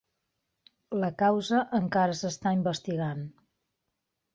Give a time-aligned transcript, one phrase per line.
[1.03, 3.27] La causa encara s'està investigant.